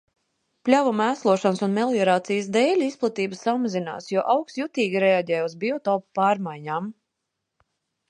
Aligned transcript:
Pļavu 0.69 0.93
mēslošanas 1.01 1.61
un 1.67 1.75
meliorācijas 1.75 2.49
dēļ 2.57 2.83
izplatība 2.87 3.41
samazinās, 3.43 4.11
jo 4.17 4.27
augs 4.37 4.61
jutīgi 4.63 5.07
reaģē 5.07 5.47
uz 5.51 5.57
biotopa 5.67 6.11
pārmaiņām. 6.23 6.93